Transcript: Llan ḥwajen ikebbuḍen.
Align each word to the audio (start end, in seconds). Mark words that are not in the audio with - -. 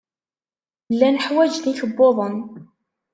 Llan 0.91 1.21
ḥwajen 1.25 1.65
ikebbuḍen. 1.71 2.35